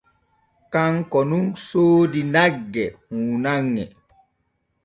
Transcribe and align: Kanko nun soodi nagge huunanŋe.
Kanko 0.73 1.19
nun 1.29 1.45
soodi 1.67 2.21
nagge 2.33 2.85
huunanŋe. 3.09 3.83